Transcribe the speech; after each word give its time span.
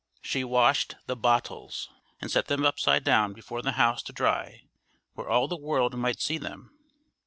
She 0.23 0.43
washed 0.43 0.95
the 1.05 1.15
bottles, 1.15 1.87
and 2.19 2.31
set 2.31 2.47
them 2.47 2.65
upside 2.65 3.03
down 3.03 3.33
before 3.33 3.61
the 3.61 3.73
house 3.73 4.01
to 4.01 4.11
dry 4.11 4.63
where 5.13 5.29
all 5.29 5.47
the 5.47 5.55
world 5.55 5.95
might 5.95 6.19
see 6.21 6.39
them. 6.39 6.75